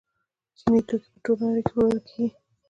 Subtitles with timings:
[0.57, 2.27] چیني توکي په ټوله نړۍ کې پلورل کیږي.